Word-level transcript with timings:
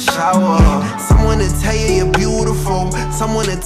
shower. 0.00 0.58
Someone 0.98 1.38
to 1.38 1.48
tell 1.60 1.74
you 1.74 1.96
you're 1.96 2.12
beautiful. 2.12 2.90
Someone 3.12 3.46
to 3.46 3.56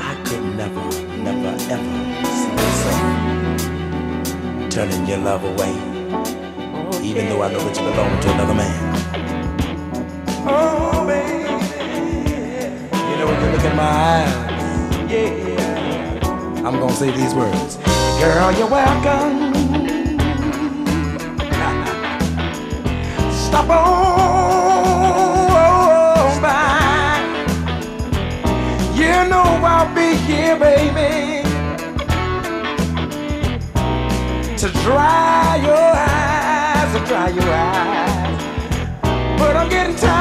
I 0.00 0.16
could 0.24 0.42
never 0.56 0.80
never, 1.18 1.52
ever 1.68 2.24
see 2.32 2.56
turning 4.70 5.06
your 5.06 5.18
love 5.18 5.44
away, 5.44 5.74
oh, 6.72 7.00
even 7.02 7.28
though 7.28 7.42
I 7.42 7.52
know 7.52 7.58
that 7.58 7.76
you 7.76 7.84
belong 7.84 8.18
to 8.18 8.32
another 8.32 8.54
man. 8.54 8.94
Oh, 10.48 11.06
baby. 11.06 11.52
You 13.10 13.16
know, 13.18 13.26
when 13.26 13.38
you 13.44 13.48
look 13.52 13.64
in 13.64 13.76
my 13.76 13.84
eyes, 13.84 14.32
yeah, 15.12 16.66
I'm 16.66 16.78
gonna 16.80 16.94
say 16.94 17.10
these 17.10 17.34
words 17.34 17.76
Girl, 18.18 18.52
you're 18.52 18.70
welcome. 18.70 19.52
Stop 23.46 23.68
on. 23.68 24.83
here, 30.24 30.58
baby, 30.58 31.42
to 34.56 34.68
dry 34.82 35.56
your 35.62 35.92
eyes, 35.94 36.92
to 36.94 37.00
dry 37.06 37.28
your 37.28 37.50
eyes. 37.52 38.42
But 39.38 39.56
I'm 39.56 39.68
getting 39.68 39.96
tired 39.96 40.14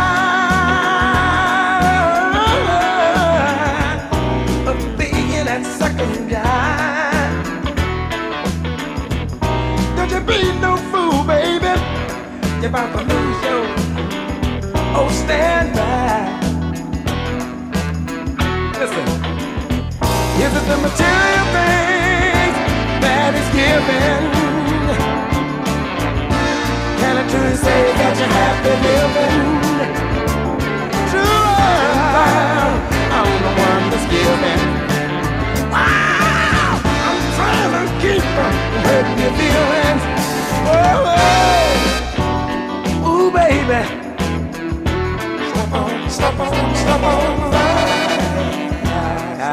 of 4.67 4.75
being 4.97 5.45
that 5.45 5.65
second 5.79 6.29
guy. 6.29 7.61
Don't 9.95 10.11
you 10.11 10.21
be 10.21 10.59
no 10.59 10.75
fool, 10.91 11.23
baby. 11.23 11.73
You're 12.61 12.69
about 12.69 12.91
to 12.97 13.03
lose 13.05 13.43
your. 13.43 13.65
Oh, 14.95 15.09
stand 15.11 15.73
by. 15.75 16.32
to 20.53 20.59
the 20.59 20.77
material 20.77 21.45
things 21.57 22.55
that 23.01 23.31
is 23.41 23.49
given. 23.57 24.21
Can 26.99 27.13
I 27.17 27.23
truly 27.31 27.55
say 27.57 27.81
that 27.97 28.13
you're 28.19 28.33
happy 28.37 28.73
living? 28.85 29.33
True 31.09 31.25
love, 31.25 32.77
I'm 33.17 33.29
the 33.45 33.51
one 33.65 33.85
that's 33.91 34.07
giving. 34.13 34.61
Wow, 35.73 36.77
I'm 37.09 37.19
trying 37.37 37.73
to 37.73 37.83
keep 38.03 38.23
from 38.35 38.53
hurting 38.85 39.19
your 39.25 39.33
feelings. 39.41 40.03
Oh, 40.69 41.17
oh, 43.01 43.09
Ooh, 43.09 43.29
baby. 43.33 43.81
Stop 45.49 45.73
on, 45.73 46.09
stop 46.09 46.39
on, 46.39 46.75
stop 46.75 47.03
on. 47.03 47.53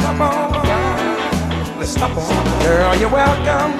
Stop 0.00 0.20
on 0.20 0.39
you're 2.00 3.10
welcome. 3.10 3.72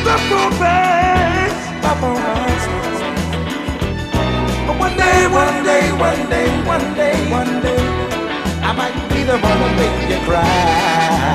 Step 0.00 0.32
on 0.32 0.50
back, 0.58 1.50
step 1.78 2.02
on 2.02 2.16
back. 2.16 2.50
One 4.80 4.96
day, 4.96 5.28
one 5.28 5.64
day, 5.64 5.92
one 5.92 6.28
day, 6.28 6.48
one 6.66 6.94
day, 6.94 7.30
one 7.30 7.62
day, 7.62 7.78
I 8.60 8.72
might 8.72 9.08
be 9.08 9.22
the 9.22 9.38
one 9.38 9.58
to 9.58 9.68
make 9.76 10.10
you 10.10 10.18
cry. 10.26 11.31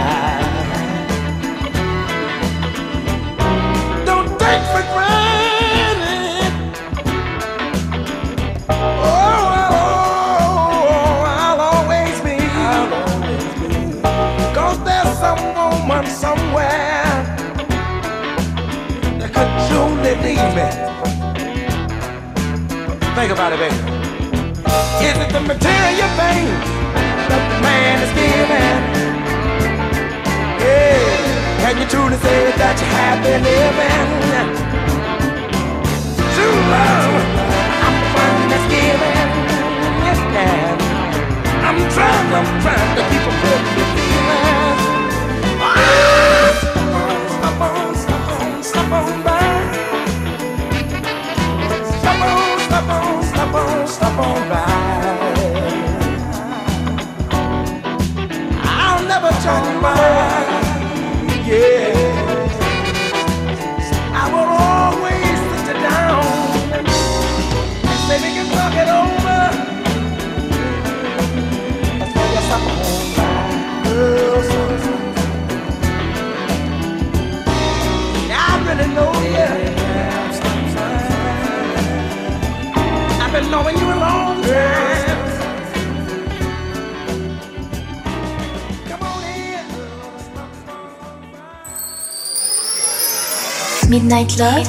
Midnight 94.18 94.40
Love, 94.40 94.66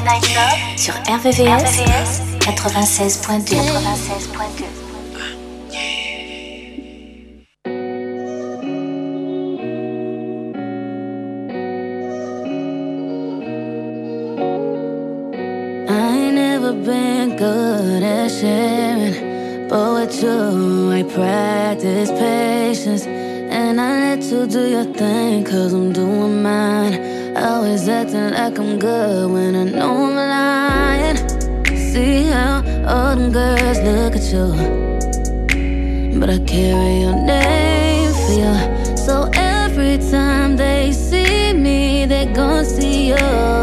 sur 0.77 0.93
RVVS, 1.09 1.81
96.2. 2.41 3.57
96.2. 3.57 4.67
I 15.89 15.93
ain't 16.19 16.35
never 16.35 16.75
been 16.75 17.37
good 17.39 18.03
at 18.03 18.31
sharing, 18.31 19.69
but 19.71 19.95
with 19.95 20.23
you, 20.23 20.93
I 20.93 21.03
practice 21.05 22.11
patience. 22.11 23.07
And 23.07 23.81
I 23.81 24.17
let 24.17 24.25
you 24.25 24.47
do 24.47 24.69
your 24.69 24.85
thing, 24.93 25.43
cause 25.45 25.73
I'm 25.73 25.91
doing 25.95 26.43
mine. 26.43 27.18
Always 27.41 27.89
acting 27.89 28.31
like 28.31 28.59
I'm 28.59 28.81
good 28.81 29.31
when 29.31 29.55
I 29.55 29.63
know 29.63 30.07
I'm 30.07 30.15
lying. 30.17 31.17
See 31.77 32.25
how 32.25 32.65
all 32.85 33.15
them 33.15 33.31
girls 33.31 33.79
look 33.79 34.17
at 34.17 34.27
you, 34.33 36.19
but 36.19 36.31
I 36.31 36.39
carry 36.41 37.03
your 37.03 37.15
name 37.15 38.13
for 38.13 38.33
you. 38.33 38.97
So 38.97 39.31
every 39.35 39.99
time 40.11 40.57
they 40.57 40.91
see 40.91 41.53
me, 41.53 42.07
they 42.07 42.27
gon' 42.27 42.65
see 42.65 43.11
you. 43.11 43.58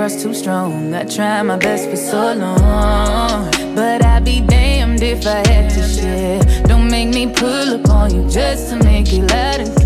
Across 0.00 0.22
too 0.22 0.32
strong. 0.32 0.94
I 0.94 1.04
try 1.04 1.42
my 1.42 1.58
best 1.58 1.90
for 1.90 1.96
so 1.96 2.32
long. 2.32 3.50
But 3.74 4.02
I'd 4.02 4.24
be 4.24 4.40
damned 4.40 5.02
if 5.02 5.26
I 5.26 5.46
had 5.46 5.70
to 5.72 5.82
share. 5.82 6.40
Don't 6.64 6.90
make 6.90 7.08
me 7.08 7.26
pull 7.26 7.74
up 7.74 7.88
on 7.90 8.14
you 8.14 8.26
just 8.30 8.70
to 8.70 8.76
make 8.82 9.12
it 9.12 9.30
loud 9.30 9.60
and 9.60 9.79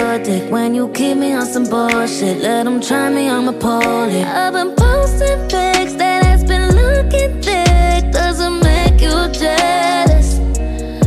good 0.00 0.22
dick? 0.22 0.50
When 0.50 0.74
you 0.74 0.88
keep 0.88 1.16
me 1.16 1.32
on 1.34 1.46
some 1.46 1.64
bullshit, 1.64 2.38
let 2.38 2.64
them 2.64 2.80
try 2.80 3.10
me, 3.10 3.28
I'ma. 3.28 3.52
I've 3.52 4.52
been 4.52 4.72
posting 4.74 5.40
pics 5.52 5.94
that 6.00 6.24
has 6.24 6.42
been 6.44 6.68
looking 6.80 7.32
thick. 7.42 8.10
Doesn't 8.12 8.58
make 8.70 8.98
you 9.06 9.16
jealous. 9.42 10.28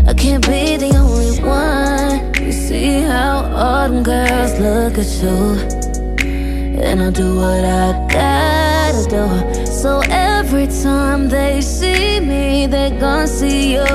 I 0.10 0.14
can't 0.14 0.46
be 0.48 0.78
the 0.78 0.92
only 1.04 1.34
one. 1.42 2.34
You 2.46 2.52
see 2.52 3.02
how 3.02 3.36
all 3.64 3.90
them 3.90 4.04
girls 4.04 4.54
look 4.66 4.94
at 5.04 5.12
you. 5.24 5.38
And 6.88 7.02
I'll 7.02 7.12
do 7.12 7.36
what 7.36 7.64
I 7.86 7.88
gotta 8.18 9.04
do. 9.16 9.26
So 9.82 10.02
every 10.10 10.68
time 10.84 11.30
they 11.30 11.62
see 11.62 12.20
me, 12.20 12.68
they 12.68 12.92
gon' 13.00 13.28
see 13.28 13.74
you. 13.74 13.86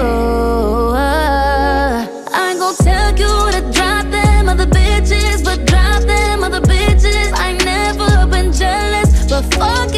I 1.04 2.50
ain't 2.50 2.58
gon' 2.58 2.74
tell 2.86 3.10
you 3.22 3.32
to 3.54 3.77
motherfucking 9.40 9.97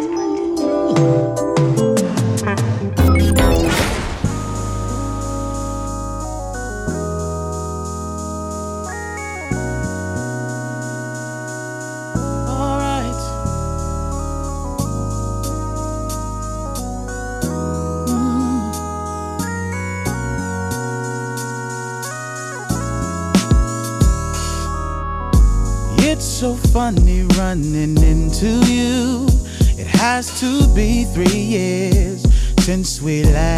we. 33.11 33.50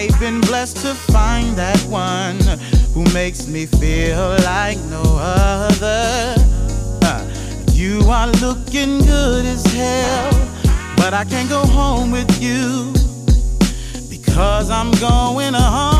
I've 0.00 0.18
been 0.18 0.40
blessed 0.40 0.78
to 0.78 0.94
find 0.94 1.54
that 1.56 1.78
one 1.82 2.40
who 2.94 3.04
makes 3.12 3.46
me 3.46 3.66
feel 3.66 4.30
like 4.46 4.78
no 4.88 5.02
other. 5.20 6.36
Uh, 7.02 7.28
you 7.72 8.00
are 8.08 8.28
looking 8.40 9.00
good 9.00 9.44
as 9.44 9.62
hell, 9.66 10.30
but 10.96 11.12
I 11.12 11.26
can't 11.26 11.50
go 11.50 11.66
home 11.66 12.10
with 12.10 12.40
you 12.40 12.94
because 14.08 14.70
I'm 14.70 14.90
going 14.92 15.52
home. 15.52 15.99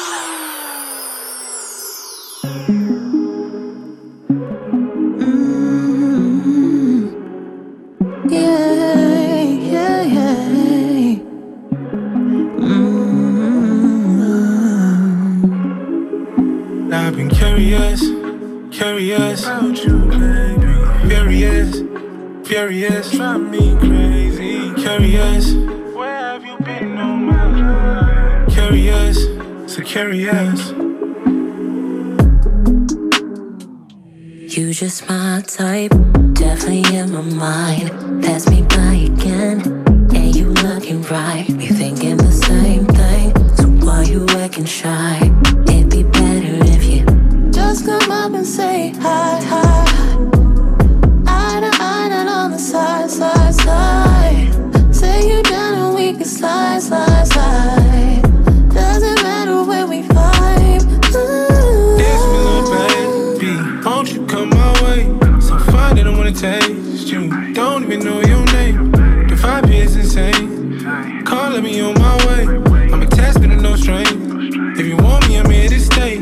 Don't 67.53 67.83
even 67.83 67.99
know 67.99 68.21
your 68.21 68.45
name. 68.53 68.91
The 68.91 69.35
vibe 69.35 69.73
is 69.73 69.97
insane. 69.97 71.23
Calling 71.25 71.63
me 71.63 71.81
on 71.81 71.95
my 71.95 72.15
way. 72.25 72.45
I'm 72.91 73.01
attached, 73.01 73.41
but 73.41 73.47
no 73.47 73.75
strain. 73.75 74.77
If 74.77 74.85
you 74.85 74.95
want 74.95 75.27
me, 75.27 75.37
I'm 75.37 75.49
here 75.49 75.67
to 75.67 75.79
stay. 75.79 76.17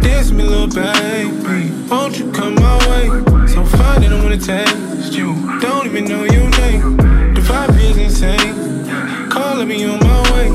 Dance 0.00 0.30
me, 0.30 0.44
little 0.44 0.68
baby. 0.68 1.72
Won't 1.88 2.18
you 2.18 2.30
come 2.32 2.54
my 2.56 2.76
way? 2.88 3.06
So 3.46 3.64
fine 3.64 4.04
I 4.04 4.22
wanna 4.22 4.36
taste 4.36 5.14
you. 5.14 5.34
Don't 5.60 5.86
even 5.86 6.04
know 6.04 6.24
your 6.24 6.50
name. 6.60 6.96
The 7.34 7.40
vibe 7.40 7.80
is 7.80 7.96
insane. 7.96 9.30
Calling 9.30 9.68
me 9.68 9.84
on 9.86 9.98
my 10.00 10.20
way. 10.32 10.48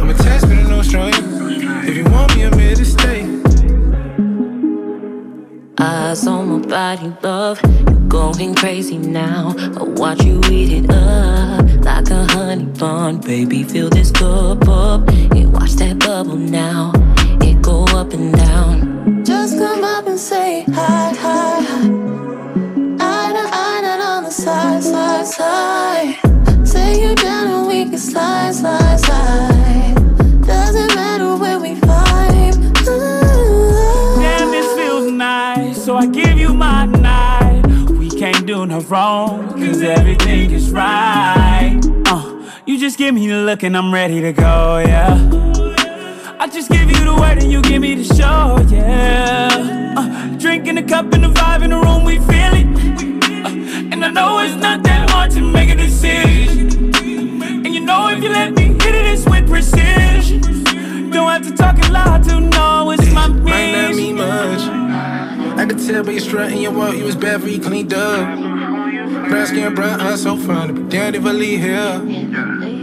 I'm 0.00 0.10
attached, 0.10 0.48
but 0.48 0.68
no 0.68 0.82
strain. 0.82 1.14
If 1.86 1.96
you 1.96 2.04
want 2.04 2.34
me, 2.34 2.42
I'm 2.42 2.58
here 2.58 2.74
to 2.74 2.84
stay. 2.84 3.22
Eyes 5.78 6.26
on 6.26 6.60
my 6.60 6.66
body, 6.66 7.12
love. 7.22 7.99
Going 8.10 8.56
crazy 8.56 8.98
now. 8.98 9.54
I 9.56 9.84
watch 9.84 10.24
you 10.24 10.40
eat 10.50 10.72
it 10.72 10.90
up 10.90 11.64
like 11.84 12.10
a 12.10 12.26
honey 12.32 12.64
bun. 12.64 13.20
Baby, 13.20 13.62
fill 13.62 13.88
this 13.88 14.10
cup 14.10 14.66
up 14.68 15.08
and 15.08 15.52
watch 15.52 15.74
that 15.74 16.00
bubble 16.00 16.34
now. 16.34 16.90
It 17.40 17.62
go 17.62 17.84
up 17.84 18.12
and 18.12 18.34
down. 18.34 19.24
Just 19.24 19.56
come 19.56 19.84
up 19.84 20.08
and 20.08 20.18
say 20.18 20.64
hi, 20.72 21.14
hi, 21.14 21.62
hi. 21.62 21.86
Eye 22.98 23.32
to 23.32 23.44
eye, 23.62 23.80
not 23.82 24.00
on 24.00 24.24
the 24.24 24.30
side, 24.30 24.82
side, 24.82 25.26
side. 25.26 26.19
Wrong, 38.90 39.48
cause 39.52 39.82
everything 39.82 40.50
is 40.50 40.70
right. 40.72 41.80
Uh, 42.06 42.50
you 42.66 42.78
just 42.78 42.98
give 42.98 43.14
me 43.14 43.28
the 43.28 43.36
look 43.36 43.62
and 43.62 43.76
I'm 43.76 43.94
ready 43.94 44.20
to 44.20 44.32
go, 44.32 44.82
yeah. 44.84 45.14
I 46.40 46.48
just 46.48 46.70
give 46.70 46.90
you 46.90 47.04
the 47.04 47.14
word 47.14 47.38
and 47.38 47.52
you 47.52 47.62
give 47.62 47.80
me 47.82 47.94
the 47.94 48.04
show, 48.14 48.58
yeah. 48.68 49.94
Uh, 49.96 50.36
drinking 50.38 50.78
a 50.78 50.82
cup 50.82 51.12
and 51.12 51.22
the 51.22 51.28
vibe 51.28 51.62
in 51.62 51.70
the 51.70 51.76
room, 51.76 52.04
we 52.04 52.18
feel 52.18 52.52
it. 52.52 52.66
Uh, 53.46 53.92
and 53.92 54.04
I 54.04 54.10
know 54.10 54.40
it's 54.40 54.56
not 54.56 54.82
that 54.82 55.08
hard 55.10 55.30
to 55.32 55.40
make 55.40 55.70
a 55.70 55.76
decision. 55.76 56.92
And 57.64 57.72
you 57.72 57.80
know 57.80 58.08
if 58.08 58.22
you 58.22 58.30
let 58.30 58.54
me 58.54 58.64
hit 58.64 58.94
it, 58.94 59.06
it's 59.06 59.24
with 59.24 59.48
precision. 59.48 60.40
Don't 61.10 61.30
have 61.30 61.46
to 61.46 61.54
talk 61.54 61.78
a 61.86 61.92
lot 61.92 62.24
to 62.24 62.40
know 62.40 62.90
it's 62.90 63.12
my 63.12 63.28
mission. 63.28 63.44
Might 63.44 63.72
not 63.72 63.94
mean 63.94 64.16
much. 64.16 65.39
I 65.60 65.66
could 65.66 65.78
tell 65.78 66.02
by 66.02 66.12
your 66.12 66.20
strut 66.22 66.52
and 66.52 66.62
your 66.62 66.72
walk, 66.72 66.96
you 66.96 67.04
was 67.04 67.16
bad 67.16 67.42
for 67.42 67.48
you 67.48 67.60
cleaned 67.60 67.92
up. 67.92 68.38
Brown 69.28 69.46
skin, 69.46 69.74
brown 69.74 70.00
eyes, 70.00 70.22
so 70.22 70.34
fine 70.38 70.68
to 70.68 70.72
be 70.72 70.88
damned 70.88 71.16
if 71.16 71.26
I 71.26 71.32
leave 71.32 71.60
here. 71.60 72.00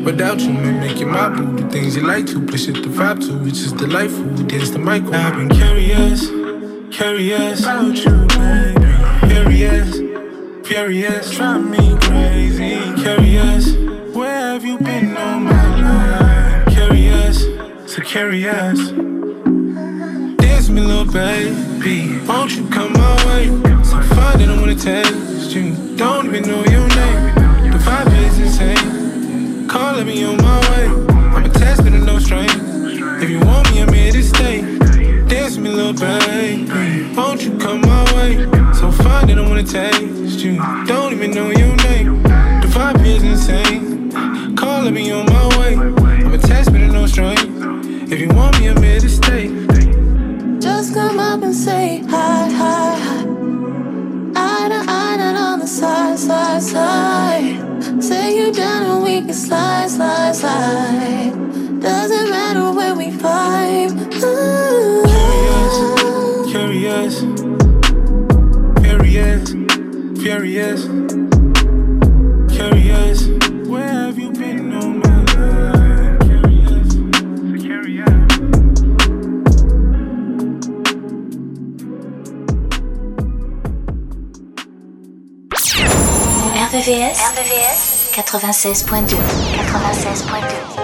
Without 0.05 0.39
you, 0.41 0.53
man, 0.53 0.79
making 0.79 1.09
my 1.09 1.27
boo 1.27 1.57
the 1.57 1.67
things 1.71 1.95
you 1.95 2.05
like 2.05 2.27
to. 2.27 2.45
Push 2.45 2.67
it 2.67 2.73
the 2.73 2.81
vibe 2.81 3.19
to, 3.25 3.47
it's 3.47 3.63
just 3.63 3.77
delightful. 3.77 4.25
Dance 4.45 4.69
the 4.69 4.77
mic. 4.77 5.01
I've 5.05 5.35
been 5.35 5.49
curious, 5.49 6.27
curious 6.95 7.61
about 7.61 7.97
you, 7.97 8.27
baby. 8.37 9.27
Furious, 9.27 10.67
furious, 10.67 11.31
drive 11.31 11.67
me 11.67 11.97
crazy. 11.99 12.93
Curious, 13.01 13.73
where 14.15 14.53
have 14.53 14.63
you 14.63 14.77
been 14.77 15.17
all 15.17 15.39
my 15.39 16.61
life? 16.61 16.75
Curious, 16.75 17.43
so 17.91 18.03
curious. 18.03 19.16
Dance 20.67 20.81
me, 20.81 20.85
little 20.85 21.05
baby. 21.05 22.19
Won't 22.27 22.53
you 22.57 22.67
come 22.67 22.91
my 22.91 23.15
way? 23.25 23.45
So 23.85 24.01
fine 24.01 24.41
I 24.41 24.59
wanna 24.59 24.75
taste 24.75 25.55
you. 25.55 25.73
Don't 25.95 26.25
even 26.25 26.43
know 26.43 26.61
your 26.65 26.85
name. 26.89 27.71
The 27.71 27.77
vibe 27.77 28.11
is 28.27 28.37
insane. 28.37 29.65
Calling 29.69 30.05
me 30.05 30.25
on 30.25 30.35
my 30.35 30.59
way. 30.69 30.87
I'm 31.35 31.45
attached 31.45 31.83
to 31.83 31.89
no 31.89 32.19
strain. 32.19 32.49
If 33.23 33.29
you 33.29 33.39
want 33.39 33.71
me, 33.71 33.81
I'm 33.81 33.93
here 33.93 34.11
to 34.11 34.21
stay. 34.21 34.59
Dance 35.29 35.57
me, 35.57 35.69
little 35.69 35.93
baby. 35.93 37.15
Won't 37.15 37.45
you 37.45 37.57
come 37.57 37.79
my 37.79 38.03
way? 38.15 38.35
So 38.73 38.91
fine 38.91 39.39
I 39.39 39.41
wanna 39.47 39.63
taste 39.63 40.41
you. 40.43 40.57
Don't 40.85 41.13
even 41.13 41.31
know 41.31 41.49
your 41.49 41.77
name. 41.87 42.21
The 42.23 42.67
vibe 42.75 43.05
is 43.05 43.23
insane. 43.23 44.11
Calling 44.57 44.93
me 44.93 45.11
on 45.11 45.27
my 45.27 45.47
way. 45.59 45.75
I'm 45.75 46.33
attached 46.33 46.73
to 46.73 46.77
no 46.77 47.05
strain. 47.07 47.37
If 48.11 48.19
you 48.19 48.27
want 48.29 48.59
me, 48.59 48.67
I'm 48.67 48.83
here 48.83 48.96
slide, 59.47 59.89
slide, 59.89 60.35
slide. 60.35 61.31
Doesn't 61.79 62.29
matter 62.29 62.71
where 62.73 62.95
we 62.95 63.07
vibe. 63.11 63.95
Ooh. 64.23 65.03
Curious, 66.51 67.21
furious, 68.81 69.51
furious, 70.21 70.81
curious. 72.57 73.19
Where 73.69 73.87
have 73.87 74.19
you 74.19 74.31
been 74.31 74.73
all 74.73 74.89
my 75.05 75.17
life? 75.33 76.19
Curious, 76.27 76.89
curious. 77.63 78.07
RVVS, 86.67 87.17
RVVS 87.31 87.86
96.2 88.17 89.15
96.2 89.15 90.77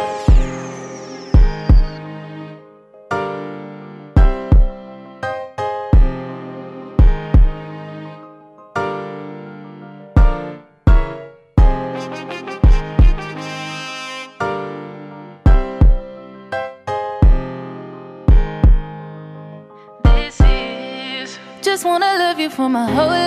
This 20.03 20.39
is 20.41 21.39
just 21.61 21.83
wanna 21.83 22.05
love 22.05 22.39
you 22.39 22.51
for 22.51 22.69
my 22.69 22.85
whole 22.85 23.22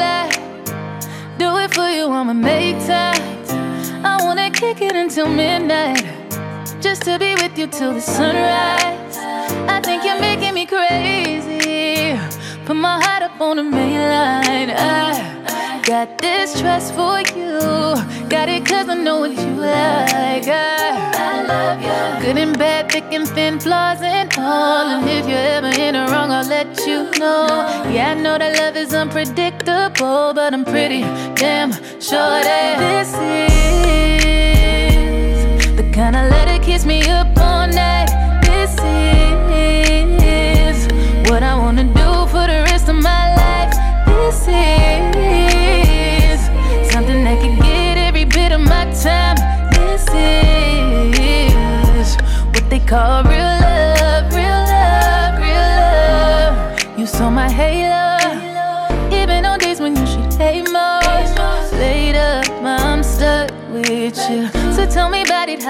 kick 4.74 4.83
it 4.83 4.96
until 4.96 5.29
midnight. 5.29 6.05
Just 6.81 7.02
to 7.02 7.18
be 7.18 7.35
with 7.35 7.57
you 7.57 7.68
till 7.68 7.94
the 7.94 8.00
sunrise. 8.00 9.16
I 9.74 9.81
think 9.81 10.05
you're 10.05 10.20
making 10.20 10.55
me 10.55 10.66
crazy. 10.66 12.18
Put 12.64 12.74
my 12.74 13.00
heart 13.05 13.22
up 13.22 13.40
on 13.40 13.57
the 13.59 13.62
main 13.62 14.00
line. 14.14 14.70
I 14.70 15.81
got 15.85 16.18
this 16.18 16.61
trust 16.61 16.94
for 16.94 17.20
you. 17.38 17.61
Got 18.29 18.48
it 18.48 18.66
cause 18.66 18.88
I 18.88 18.94
know 18.94 19.20
what 19.20 19.31
you 19.31 19.52
like. 19.55 20.48
I, 20.48 21.12
I 21.14 21.42
love 21.52 21.81
you. 21.87 22.26
Good 22.26 22.37
and 22.37 22.59
bad, 22.59 22.90
thick 22.90 23.12
and 23.12 23.29
thin, 23.29 23.61
flaws 23.61 24.02
and 24.02 24.33
all. 24.37 24.87
And 24.94 25.09
if 25.09 25.29
you're 25.29 25.48
ever 25.57 25.72
in 25.81 25.94
the 25.94 26.07
wrong, 26.11 26.33
I'll 26.33 26.44
let 26.44 26.76
you 26.88 26.98
know. 27.20 27.46
Yeah, 27.94 28.14
I 28.16 28.20
know 28.20 28.37
that 28.37 28.59
love 28.59 28.76
is 28.76 28.92
unpredictable, 28.92 30.35
but 30.35 30.52
I'm 30.52 30.64
pretty 30.64 31.02
damn 31.42 31.70
sure 32.00 32.40
that 32.48 32.79
this 32.81 33.14
is 33.14 34.26
and 36.07 36.14
I 36.16 36.29
let 36.29 36.47
it 36.47 36.62
kiss 36.62 36.85
me 36.87 37.03
up 37.09 37.27
all 37.37 37.66
night. 37.66 38.07
This 38.45 38.79
is 39.51 40.87
what 41.29 41.42
I 41.42 41.57
wanna 41.59 41.83
do 41.83 42.27
for 42.31 42.47
the 42.47 42.62
rest 42.71 42.88
of 42.88 42.95
my 42.95 43.35
life. 43.35 43.75
This 44.07 44.47
is 44.47 46.40
something 46.92 47.25
that 47.25 47.40
can 47.40 47.59
get 47.59 47.99
every 47.99 48.25
bit 48.25 48.53
of 48.53 48.61
my 48.61 48.85
time. 49.03 49.37
This 49.73 50.07
is 51.19 52.16
what 52.55 52.71
they 52.71 52.79
call 52.79 53.25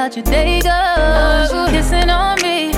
watch 0.06 0.16
your 0.16 0.24
day 0.24 0.60
go. 0.60 0.70
Oh, 0.70 1.66
kissing 1.68 2.10
on 2.10 2.40
me, 2.40 2.72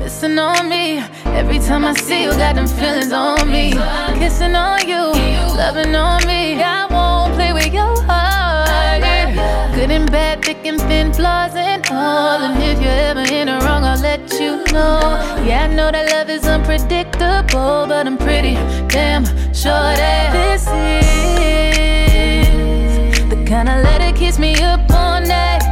missing 0.00 0.36
on 0.36 0.68
me. 0.68 0.98
Every 1.26 1.60
time 1.60 1.84
I 1.84 1.94
see 1.94 2.24
you, 2.24 2.30
got 2.30 2.56
them 2.56 2.66
feelings 2.66 3.12
on 3.12 3.48
me. 3.48 3.70
Kissing 4.18 4.56
on 4.56 4.88
you, 4.88 5.12
loving 5.56 5.94
on 5.94 6.26
me. 6.26 6.60
I 6.60 6.86
won't 6.90 7.34
play 7.34 7.52
with 7.52 7.72
your 7.72 7.94
heart. 8.02 9.00
Good 9.76 9.92
and 9.92 10.10
bad, 10.10 10.44
thick 10.44 10.64
and 10.64 10.80
thin, 10.80 11.12
flaws 11.12 11.54
and 11.54 11.86
all. 11.88 12.42
And 12.42 12.60
if 12.60 12.80
you're 12.82 13.02
ever 13.10 13.32
in 13.32 13.48
a 13.48 13.60
wrong, 13.60 13.84
I'll 13.84 14.00
let 14.00 14.32
you 14.40 14.64
know. 14.72 14.98
Yeah, 15.46 15.68
I 15.70 15.72
know 15.72 15.92
that 15.92 16.10
love 16.10 16.30
is 16.30 16.44
unpredictable, 16.46 17.86
but 17.86 18.08
I'm 18.08 18.18
pretty 18.18 18.54
damn 18.88 19.24
sure 19.54 19.94
that 20.02 20.32
this 20.32 20.66
is 21.46 23.28
the 23.30 23.44
kind 23.44 23.68
of 23.68 23.84
letter 23.84 24.10
kiss 24.18 24.36
me 24.40 24.56
up 24.56 24.80
all 24.90 25.20
night. 25.20 25.71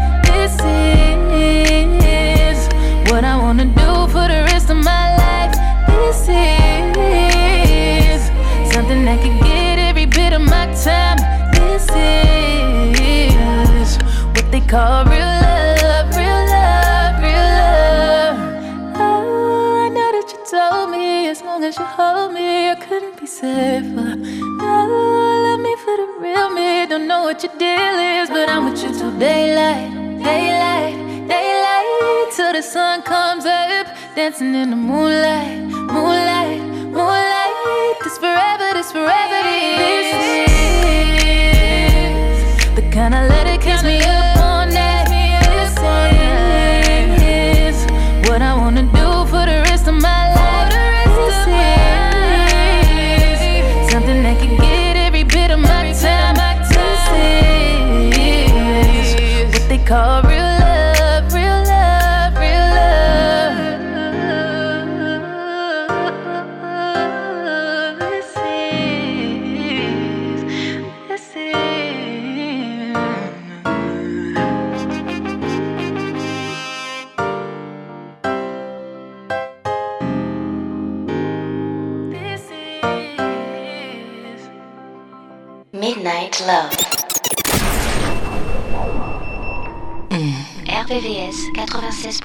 safer. 23.40 24.14
Oh, 24.60 24.66
uh. 24.66 25.42
love 25.44 25.60
me 25.60 25.74
for 25.84 25.96
the 25.96 26.06
real 26.20 26.50
me. 26.50 26.86
Don't 26.86 27.06
know 27.06 27.22
what 27.22 27.42
your 27.42 27.54
deal 27.56 27.96
is, 28.14 28.28
but 28.28 28.48
I'm 28.48 28.64
with 28.66 28.82
you 28.82 28.92
till 28.98 29.12
daylight, 29.18 29.90
daylight, 30.22 30.96
daylight. 31.28 32.32
Till 32.36 32.52
the 32.52 32.62
sun 32.62 33.02
comes 33.02 33.46
up, 33.46 33.86
dancing 34.14 34.54
in 34.54 34.70
the 34.70 34.76
moonlight, 34.76 35.58
moonlight. 35.94 36.29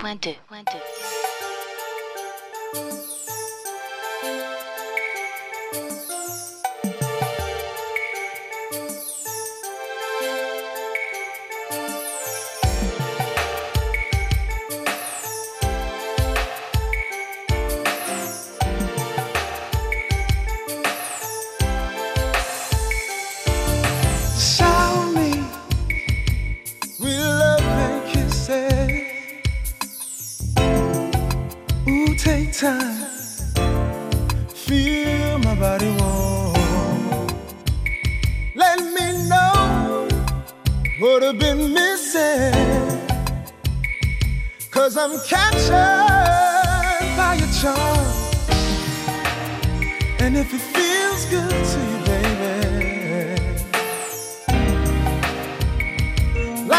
One, 0.05 0.19
two, 0.19 0.35
one, 0.49 0.63
two. 0.65 1.04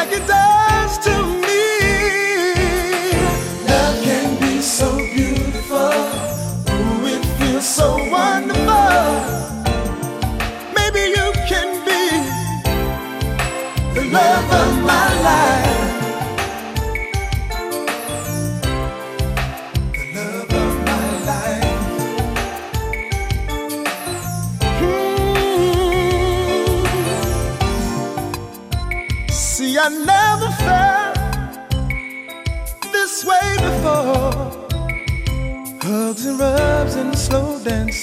second 0.08 0.26
day. 0.28 0.55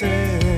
say 0.03 0.52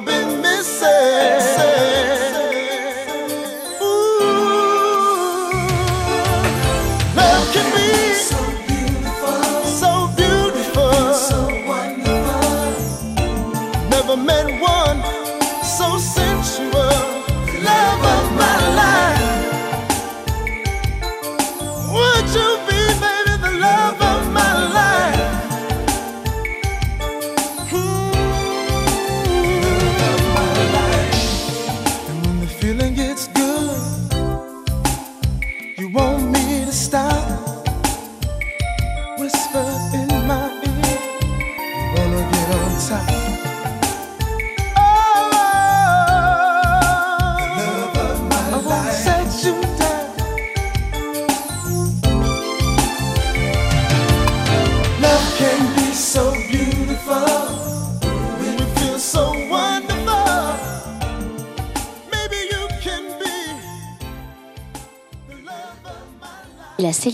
been 0.00 0.40
missing. 0.40 1.67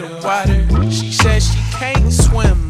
near 0.00 0.08
the 0.08 0.14
water. 0.24 0.90
She 0.90 1.12
says 1.12 1.52
she 1.52 1.60
can't 1.72 2.12
swim. 2.12 2.68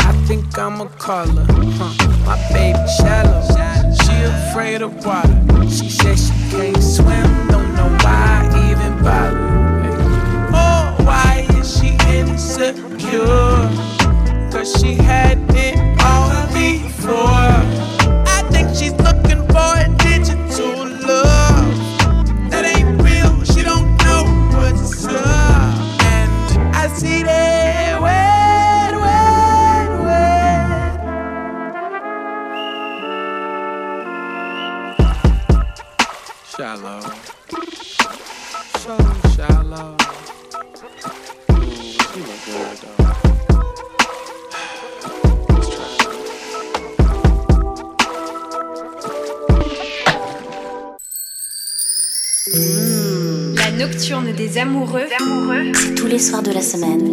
I 0.00 0.12
think 0.26 0.58
I'ma 0.58 0.86
call 0.98 1.26
her. 1.26 1.46
Huh. 1.78 2.08
My 2.24 2.36
baby 2.52 2.78
shallow. 2.98 3.42
She 4.02 4.22
afraid 4.22 4.82
of 4.82 5.04
water. 5.04 5.36
She 5.68 5.90
says 5.90 6.28
she 6.28 6.50
can't 6.50 6.82
swim. 6.82 7.48
Don't 7.48 7.74
know 7.74 7.88
why 8.02 8.48
I 8.52 8.70
even 8.70 9.02
bother. 9.02 9.38
Oh, 10.52 10.96
why 11.04 11.46
is 11.58 11.78
she 11.78 11.96
insecure? 12.08 13.70
Cause 14.50 14.80
she 14.80 14.94
had 14.94 15.45
gentlemen. 56.76 57.05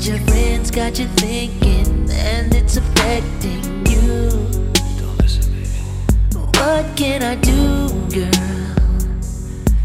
But 0.00 0.08
your 0.08 0.18
friends 0.20 0.70
got 0.70 0.98
you 0.98 1.06
thinking, 1.08 2.08
and 2.10 2.54
it's 2.54 2.78
affecting 2.78 3.62
you. 3.84 4.30
Don't 4.98 5.18
listen, 5.18 5.52
baby. 5.52 5.68
What 6.56 6.96
can 6.96 7.22
I 7.22 7.34
do, 7.34 7.90
girl? 8.08 8.32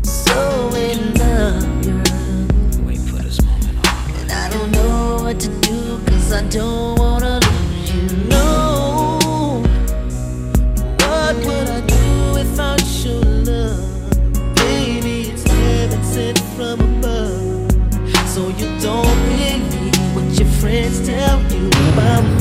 So 0.04 0.70
in 0.74 1.14
love, 1.16 1.84
girl. 1.84 2.88
Wait 2.88 3.00
for 3.00 3.22
this 3.24 3.42
moment. 3.42 3.76
And 4.22 4.32
I 4.32 4.50
don't 4.52 4.72
know 4.72 5.18
what 5.22 5.38
to 5.42 5.50
do, 5.60 6.00
cause 6.06 6.32
I 6.32 6.48
don't 6.48 7.05
you 21.56 21.70
about 21.94 22.35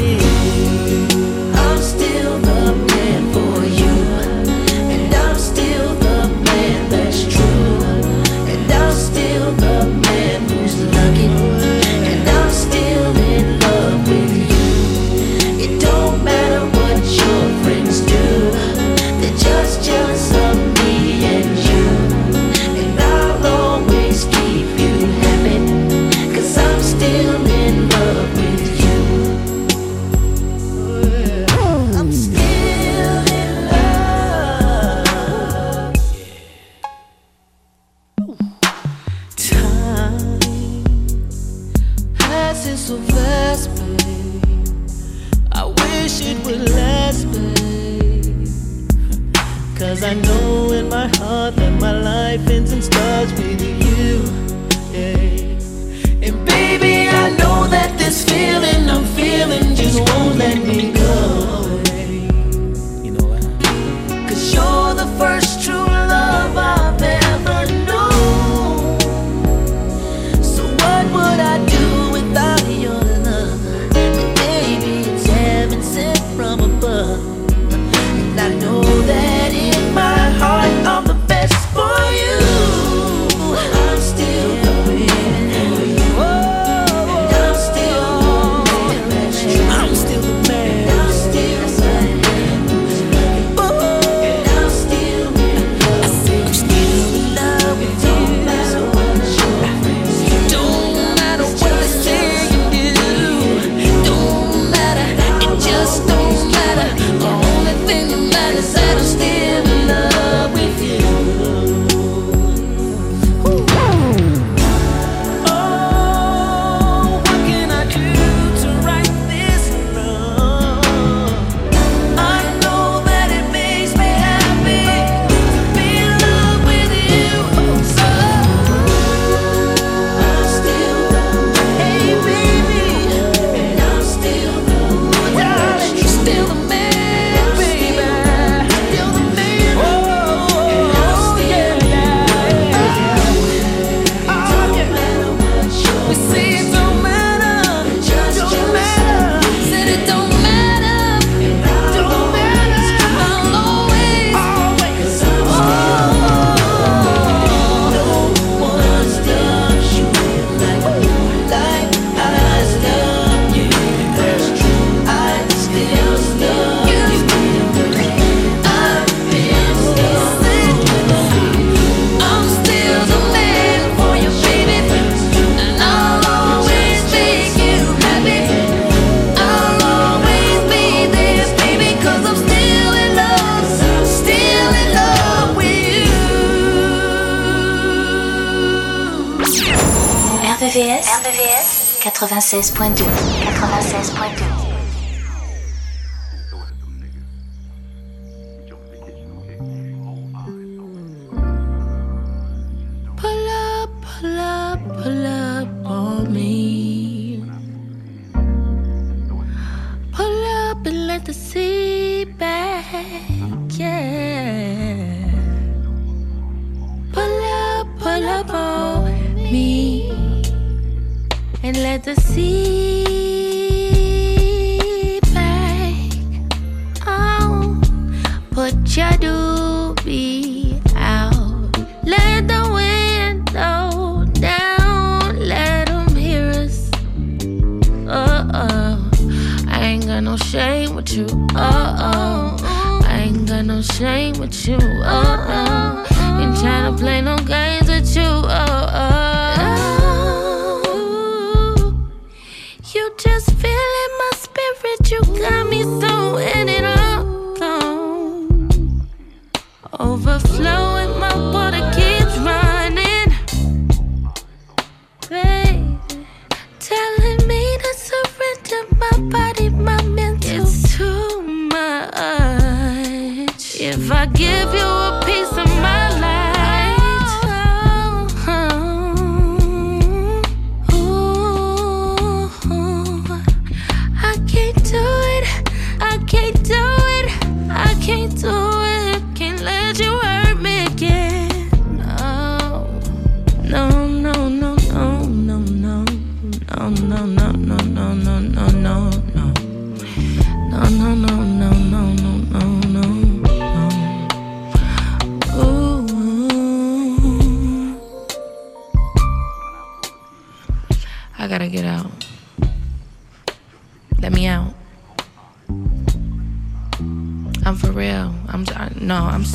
RVVS 190.64 192.00
96.2 192.00 193.04
96.2 193.04 194.63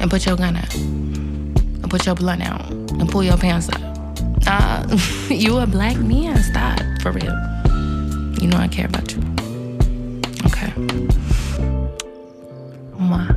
And 0.00 0.10
put 0.10 0.24
your 0.24 0.36
gun 0.36 0.56
out. 0.56 0.74
And 0.74 1.90
put 1.90 2.06
your 2.06 2.14
blunt 2.14 2.42
out. 2.42 2.70
And 2.70 3.08
pull 3.08 3.22
your 3.22 3.36
pants 3.36 3.68
up. 3.68 3.80
Uh, 4.46 4.96
you 5.28 5.58
a 5.58 5.66
black 5.66 5.96
man. 5.98 6.42
Stop, 6.42 6.80
for 7.02 7.12
real. 7.12 7.36
You 8.40 8.48
know 8.48 8.56
I 8.56 8.68
care 8.68 8.86
about 8.86 9.12
you. 9.12 9.20
Okay. 10.46 10.72
Mwah. 12.98 13.28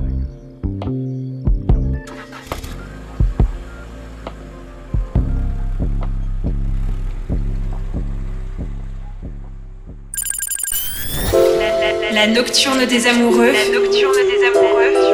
La 12.14 12.28
nocturne 12.28 12.86
des 12.86 13.08
amoureux. 13.08 13.52
La 13.52 13.68
nocturne 13.70 14.14
des 14.14 14.48
amoureux. 14.48 15.13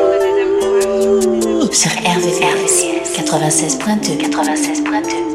Sur 1.71 1.91
RVVS 1.91 2.83
96.2 3.15 4.17
96.2 4.17 5.28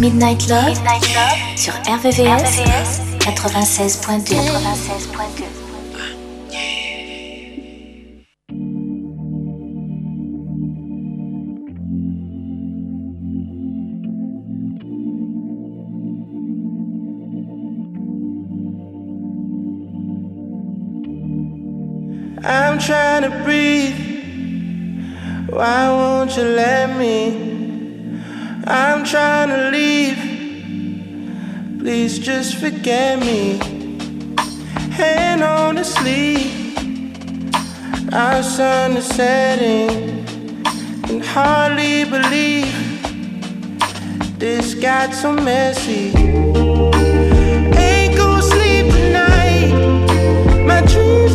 Midnight 0.00 0.48
Love, 0.48 0.74
sur 1.56 1.72
RVVS, 1.86 3.00
96.2. 3.20 4.34
I'm 22.46 22.78
trying 22.78 23.22
to 23.22 23.30
breathe. 23.44 23.94
Why 25.48 25.88
won't 25.88 26.36
you 26.36 26.42
let 26.42 26.96
me? 26.98 27.53
I'm 28.66 29.04
trying 29.04 29.50
to 29.50 29.70
leave. 29.70 30.16
Please 31.80 32.18
just 32.18 32.56
forget 32.56 33.20
me. 33.20 33.58
The 35.74 35.82
sleeve. 35.82 36.78
Our 38.12 38.42
sun 38.42 38.96
is 38.96 39.06
setting. 39.06 40.24
Can 41.02 41.20
hardly 41.20 42.04
believe 42.04 42.72
this 44.38 44.74
got 44.74 45.12
so 45.12 45.32
messy. 45.32 46.12
Ain't 47.76 48.16
gonna 48.16 48.42
sleep 48.42 48.86
tonight. 48.92 49.72
My 50.64 50.80
dreams 50.82 51.34